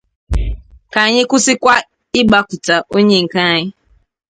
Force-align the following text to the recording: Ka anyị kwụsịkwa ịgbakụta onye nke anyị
Ka 0.93 0.99
anyị 1.07 1.21
kwụsịkwa 1.29 1.75
ịgbakụta 2.19 2.75
onye 2.95 3.17
nke 3.23 3.39
anyị 3.51 3.65